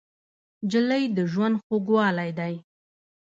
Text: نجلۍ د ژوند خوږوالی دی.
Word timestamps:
نجلۍ 0.65 1.03
د 1.15 1.17
ژوند 1.31 1.55
خوږوالی 1.63 2.29
دی. 2.39 2.53